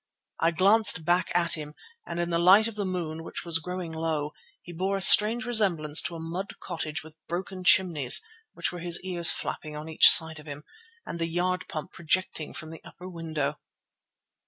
I 0.39 0.49
glanced 0.49 1.05
back 1.05 1.31
at 1.35 1.53
him, 1.53 1.75
and 2.07 2.19
in 2.19 2.31
the 2.31 2.39
light 2.39 2.67
of 2.67 2.73
the 2.73 2.85
moon, 2.87 3.23
which 3.23 3.45
was 3.45 3.59
growing 3.59 3.91
low, 3.91 4.33
he 4.63 4.73
bore 4.73 4.97
a 4.97 4.99
strange 5.01 5.45
resemblance 5.45 6.01
to 6.01 6.15
a 6.15 6.19
mud 6.19 6.57
cottage 6.59 7.03
with 7.03 7.15
broken 7.27 7.63
chimneys 7.63 8.19
(which 8.53 8.71
were 8.71 8.79
his 8.79 8.99
ears 9.03 9.29
flapping 9.29 9.75
on 9.75 9.87
each 9.87 10.09
side 10.09 10.39
of 10.39 10.47
him), 10.47 10.63
and 11.05 11.19
the 11.19 11.27
yard 11.27 11.67
pump 11.67 11.91
projecting 11.91 12.51
from 12.51 12.71
the 12.71 12.81
upper 12.83 13.07
window. 13.07 13.59